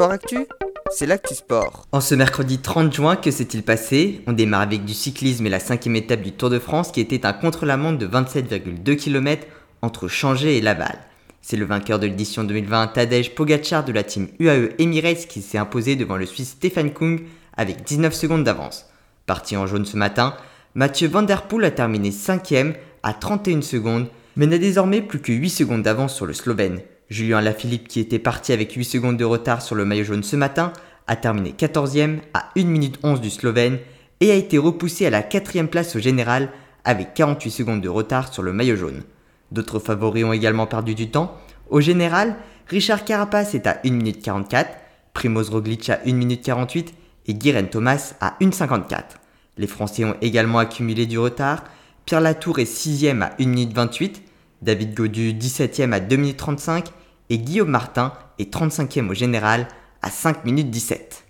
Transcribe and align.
Sport 0.00 0.12
Actu, 0.12 0.46
c'est 0.90 1.04
l'actu 1.04 1.34
sport. 1.34 1.86
En 1.92 2.00
ce 2.00 2.14
mercredi 2.14 2.56
30 2.56 2.90
juin, 2.90 3.16
que 3.16 3.30
s'est-il 3.30 3.62
passé? 3.62 4.22
On 4.26 4.32
démarre 4.32 4.62
avec 4.62 4.86
du 4.86 4.94
cyclisme 4.94 5.44
et 5.44 5.50
la 5.50 5.60
cinquième 5.60 5.94
étape 5.94 6.22
du 6.22 6.32
Tour 6.32 6.48
de 6.48 6.58
France 6.58 6.90
qui 6.90 7.02
était 7.02 7.26
un 7.26 7.34
contre-la-montre 7.34 7.98
de 7.98 8.06
27,2 8.06 8.96
km 8.96 9.46
entre 9.82 10.08
Changé 10.08 10.56
et 10.56 10.62
Laval. 10.62 10.98
C'est 11.42 11.58
le 11.58 11.66
vainqueur 11.66 11.98
de 11.98 12.06
l'édition 12.06 12.44
2020, 12.44 12.86
Tadej 12.86 13.34
Pogacar 13.34 13.84
de 13.84 13.92
la 13.92 14.02
team 14.02 14.28
UAE 14.38 14.70
Emirates 14.78 15.26
qui 15.28 15.42
s'est 15.42 15.58
imposé 15.58 15.96
devant 15.96 16.16
le 16.16 16.24
Suisse 16.24 16.52
Stefan 16.52 16.94
Kung 16.94 17.20
avec 17.54 17.84
19 17.84 18.14
secondes 18.14 18.44
d'avance. 18.44 18.86
Parti 19.26 19.54
en 19.54 19.66
jaune 19.66 19.84
ce 19.84 19.98
matin, 19.98 20.34
Mathieu 20.74 21.08
Van 21.08 21.24
Der 21.24 21.42
Poel 21.42 21.66
a 21.66 21.70
terminé 21.70 22.08
5ème 22.08 22.72
à 23.02 23.12
31 23.12 23.60
secondes, 23.60 24.06
mais 24.34 24.46
n'a 24.46 24.56
désormais 24.56 25.02
plus 25.02 25.20
que 25.20 25.32
8 25.32 25.50
secondes 25.50 25.82
d'avance 25.82 26.14
sur 26.14 26.24
le 26.24 26.32
Slovène. 26.32 26.80
Julien 27.10 27.38
Alaphilippe, 27.38 27.88
qui 27.88 27.98
était 27.98 28.20
parti 28.20 28.52
avec 28.52 28.72
8 28.72 28.84
secondes 28.84 29.16
de 29.16 29.24
retard 29.24 29.62
sur 29.62 29.74
le 29.74 29.84
maillot 29.84 30.04
jaune 30.04 30.22
ce 30.22 30.36
matin, 30.36 30.72
a 31.08 31.16
terminé 31.16 31.50
14e 31.50 32.20
à 32.34 32.50
1 32.56 32.64
minute 32.64 33.00
11 33.02 33.20
du 33.20 33.30
Slovène 33.30 33.78
et 34.20 34.30
a 34.30 34.36
été 34.36 34.58
repoussé 34.58 35.06
à 35.06 35.10
la 35.10 35.24
4 35.24 35.66
place 35.66 35.96
au 35.96 35.98
général 35.98 36.50
avec 36.84 37.14
48 37.14 37.50
secondes 37.50 37.80
de 37.80 37.88
retard 37.88 38.32
sur 38.32 38.44
le 38.44 38.52
maillot 38.52 38.76
jaune. 38.76 39.02
D'autres 39.50 39.80
favoris 39.80 40.24
ont 40.24 40.32
également 40.32 40.68
perdu 40.68 40.94
du 40.94 41.10
temps. 41.10 41.36
Au 41.68 41.80
général, 41.80 42.36
Richard 42.68 43.04
Carapace 43.04 43.56
est 43.56 43.66
à 43.66 43.80
1 43.84 43.90
minute 43.90 44.22
44, 44.22 44.70
Primoz 45.12 45.50
Roglic 45.50 45.90
à 45.90 45.98
1 46.06 46.12
minute 46.12 46.44
48 46.44 46.94
et 47.26 47.34
Guiren 47.34 47.68
Thomas 47.68 48.14
à 48.20 48.36
1 48.40 48.52
54. 48.52 49.16
Les 49.58 49.66
Français 49.66 50.04
ont 50.04 50.14
également 50.22 50.60
accumulé 50.60 51.06
du 51.06 51.18
retard. 51.18 51.64
Pierre 52.06 52.20
Latour 52.20 52.60
est 52.60 52.72
6e 52.72 53.22
à 53.22 53.32
1 53.40 53.46
minute 53.46 53.72
28, 53.72 54.22
David 54.62 54.94
Godu 54.94 55.32
17e 55.32 55.92
à 55.92 55.98
2 55.98 56.14
minutes 56.14 56.36
35 56.36 56.84
et 57.30 57.38
Guillaume 57.38 57.70
Martin 57.70 58.12
est 58.38 58.52
35e 58.52 59.08
au 59.08 59.14
général 59.14 59.68
à 60.02 60.10
5 60.10 60.44
minutes 60.44 60.70
17. 60.70 61.24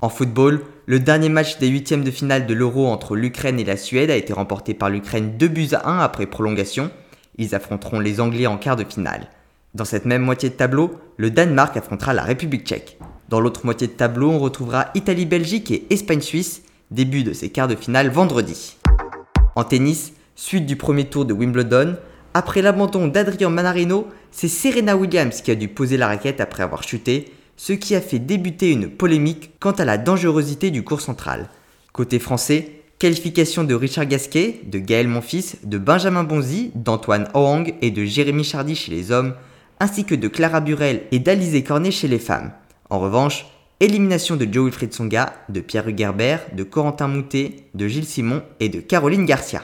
En 0.00 0.08
football, 0.08 0.62
le 0.86 1.00
dernier 1.00 1.28
match 1.28 1.58
des 1.58 1.66
huitièmes 1.66 2.04
de 2.04 2.10
finale 2.12 2.46
de 2.46 2.54
l'Euro 2.54 2.86
entre 2.86 3.16
l'Ukraine 3.16 3.58
et 3.58 3.64
la 3.64 3.76
Suède 3.76 4.10
a 4.10 4.16
été 4.16 4.32
remporté 4.32 4.72
par 4.72 4.88
l'Ukraine 4.88 5.36
2 5.36 5.48
buts 5.48 5.68
à 5.72 5.90
1 5.90 5.98
après 5.98 6.26
prolongation. 6.26 6.90
Ils 7.38 7.54
affronteront 7.56 7.98
les 7.98 8.20
Anglais 8.20 8.46
en 8.46 8.56
quart 8.56 8.76
de 8.76 8.84
finale. 8.84 9.26
Dans 9.74 9.84
cette 9.84 10.04
même 10.04 10.22
moitié 10.22 10.48
de 10.48 10.54
tableau, 10.54 10.92
le 11.16 11.30
Danemark 11.30 11.76
affrontera 11.76 12.14
la 12.14 12.22
République 12.22 12.64
tchèque. 12.64 12.98
Dans 13.28 13.40
l'autre 13.40 13.64
moitié 13.64 13.88
de 13.88 13.92
tableau, 13.92 14.30
on 14.30 14.38
retrouvera 14.38 14.86
Italie-Belgique 14.94 15.72
et 15.72 15.86
Espagne-Suisse, 15.90 16.62
début 16.92 17.24
de 17.24 17.32
ces 17.32 17.50
quarts 17.50 17.68
de 17.68 17.74
finale 17.74 18.10
vendredi. 18.10 18.76
En 19.56 19.64
tennis, 19.64 20.12
suite 20.36 20.66
du 20.66 20.76
premier 20.76 21.06
tour 21.06 21.24
de 21.24 21.34
Wimbledon, 21.34 21.96
après 22.36 22.60
l'abandon 22.60 23.08
d'Adrian 23.08 23.48
Manarino, 23.48 24.08
c'est 24.30 24.48
Serena 24.48 24.94
Williams 24.94 25.40
qui 25.40 25.50
a 25.50 25.54
dû 25.54 25.68
poser 25.68 25.96
la 25.96 26.06
raquette 26.06 26.38
après 26.38 26.62
avoir 26.62 26.82
chuté, 26.82 27.32
ce 27.56 27.72
qui 27.72 27.94
a 27.94 28.02
fait 28.02 28.18
débuter 28.18 28.72
une 28.72 28.90
polémique 28.90 29.52
quant 29.58 29.72
à 29.72 29.86
la 29.86 29.96
dangerosité 29.96 30.70
du 30.70 30.84
cours 30.84 31.00
central. 31.00 31.48
Côté 31.94 32.18
français, 32.18 32.82
qualification 32.98 33.64
de 33.64 33.74
Richard 33.74 34.04
Gasquet, 34.04 34.60
de 34.66 34.78
Gaël 34.78 35.08
Monfils, 35.08 35.56
de 35.64 35.78
Benjamin 35.78 36.24
Bonzi, 36.24 36.72
d'Antoine 36.74 37.26
Hoang 37.32 37.72
et 37.80 37.90
de 37.90 38.04
Jérémy 38.04 38.44
Chardy 38.44 38.74
chez 38.74 38.90
les 38.90 39.12
hommes, 39.12 39.32
ainsi 39.80 40.04
que 40.04 40.14
de 40.14 40.28
Clara 40.28 40.60
Burel 40.60 41.04
et 41.12 41.18
d'Alizé 41.18 41.64
Cornet 41.64 41.90
chez 41.90 42.06
les 42.06 42.18
femmes. 42.18 42.52
En 42.90 42.98
revanche, 42.98 43.46
élimination 43.80 44.36
de 44.36 44.46
Joe 44.52 44.66
Wilfried 44.66 44.92
Songa, 44.92 45.32
de 45.48 45.60
Pierre 45.60 45.88
Hugerbert, 45.88 46.42
de 46.52 46.64
Corentin 46.64 47.08
Moutet, 47.08 47.64
de 47.72 47.88
Gilles 47.88 48.04
Simon 48.04 48.42
et 48.60 48.68
de 48.68 48.80
Caroline 48.80 49.24
Garcia. 49.24 49.62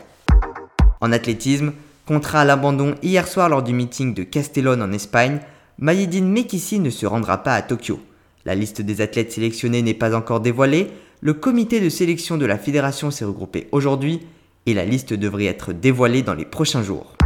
En 1.03 1.13
athlétisme, 1.13 1.73
Contrat 2.07 2.41
à 2.41 2.45
l'abandon 2.45 2.97
hier 3.01 3.29
soir 3.29 3.49
lors 3.49 3.63
du 3.63 3.73
meeting 3.73 4.13
de 4.13 4.25
Castellón 4.25 4.83
en 4.83 4.91
Espagne, 4.91 5.39
Mayedine 5.79 6.29
Mekissi 6.29 6.81
ne 6.81 6.91
se 6.91 7.07
rendra 7.07 7.45
pas 7.45 7.55
à 7.55 7.63
Tokyo. 7.63 8.01
La 8.45 8.57
liste 8.57 8.83
des 8.83 9.01
athlètes 9.01 9.31
sélectionnés 9.31 9.83
n'est 9.83 9.95
pas 9.95 10.17
encore 10.17 10.41
dévoilée, 10.41 10.91
le 11.21 11.33
comité 11.33 11.81
de 11.81 11.89
sélection 11.89 12.39
de 12.39 12.45
la 12.45 12.59
fédération 12.59 13.13
s'est 13.13 13.25
regroupé 13.25 13.69
aujourd'hui 13.71 14.27
et 14.67 14.75
la 14.75 14.85
liste 14.85 15.15
devrait 15.15 15.45
être 15.45 15.73
dévoilée 15.73 16.23
dans 16.23 16.35
les 16.35 16.45
prochains 16.45 16.83
jours. 16.83 17.17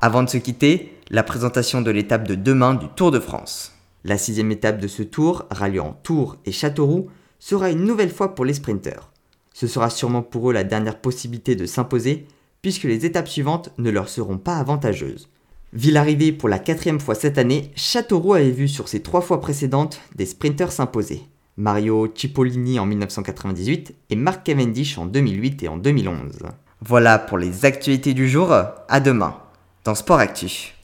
Avant 0.00 0.22
de 0.22 0.28
se 0.28 0.38
quitter, 0.38 0.96
la 1.10 1.24
présentation 1.24 1.80
de 1.80 1.90
l'étape 1.90 2.28
de 2.28 2.36
demain 2.36 2.74
du 2.74 2.86
Tour 2.86 3.10
de 3.10 3.18
France. 3.18 3.72
La 4.04 4.16
sixième 4.16 4.52
étape 4.52 4.78
de 4.78 4.86
ce 4.86 5.02
tour, 5.02 5.44
ralliant 5.50 5.98
Tours 6.04 6.36
et 6.44 6.52
Châteauroux, 6.52 7.08
sera 7.40 7.68
une 7.68 7.84
nouvelle 7.84 8.12
fois 8.12 8.36
pour 8.36 8.44
les 8.44 8.54
sprinteurs. 8.54 9.10
Ce 9.52 9.66
sera 9.66 9.90
sûrement 9.90 10.22
pour 10.22 10.50
eux 10.50 10.52
la 10.52 10.62
dernière 10.62 11.00
possibilité 11.00 11.56
de 11.56 11.66
s'imposer 11.66 12.26
puisque 12.64 12.84
les 12.84 13.04
étapes 13.04 13.28
suivantes 13.28 13.68
ne 13.76 13.90
leur 13.90 14.08
seront 14.08 14.38
pas 14.38 14.56
avantageuses. 14.56 15.28
Ville 15.74 15.98
arrivée 15.98 16.32
pour 16.32 16.48
la 16.48 16.58
quatrième 16.58 16.98
fois 16.98 17.14
cette 17.14 17.36
année, 17.36 17.70
Châteauroux 17.76 18.32
avait 18.32 18.50
vu 18.50 18.68
sur 18.68 18.88
ses 18.88 19.02
trois 19.02 19.20
fois 19.20 19.38
précédentes 19.38 20.00
des 20.14 20.24
sprinteurs 20.24 20.72
s'imposer. 20.72 21.24
Mario 21.58 22.10
Cipollini 22.14 22.78
en 22.78 22.86
1998 22.86 23.94
et 24.08 24.16
Mark 24.16 24.46
Cavendish 24.46 24.96
en 24.96 25.04
2008 25.04 25.64
et 25.64 25.68
en 25.68 25.76
2011. 25.76 26.38
Voilà 26.80 27.18
pour 27.18 27.36
les 27.36 27.66
actualités 27.66 28.14
du 28.14 28.30
jour, 28.30 28.50
à 28.50 29.00
demain 29.00 29.36
dans 29.84 29.94
Sport 29.94 30.20
Actu. 30.20 30.74